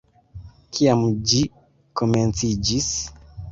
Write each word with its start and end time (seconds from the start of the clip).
Kiam 0.77 1.03
ĝi 1.33 1.43
komenciĝis? 2.03 2.91